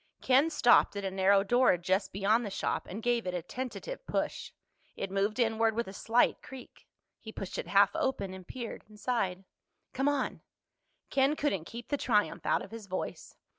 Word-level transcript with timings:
Ken 0.19 0.49
stopped 0.49 0.95
at 0.95 1.05
a 1.05 1.11
narrow 1.11 1.43
door 1.43 1.77
just 1.77 2.11
beyond 2.11 2.43
the 2.43 2.49
shop 2.49 2.87
and 2.89 3.03
gave 3.03 3.27
it 3.27 3.35
a 3.35 3.43
tentative 3.43 4.03
push. 4.07 4.51
It 4.95 5.11
moved 5.11 5.37
inward 5.37 5.75
with 5.75 5.87
a 5.87 5.93
slight 5.93 6.41
creak. 6.41 6.87
He 7.19 7.31
pushed 7.31 7.59
it 7.59 7.67
half 7.67 7.95
open 7.95 8.33
and 8.33 8.47
peered 8.47 8.83
inside. 8.89 9.43
"Come 9.93 10.09
on." 10.09 10.41
Ken 11.11 11.35
couldn't 11.35 11.65
keep 11.65 11.89
the 11.89 11.97
triumph 11.97 12.47
out 12.47 12.63
of 12.63 12.71
his 12.71 12.87
voice. 12.87 13.35